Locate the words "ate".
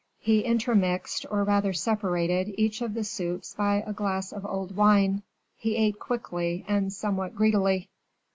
5.75-5.99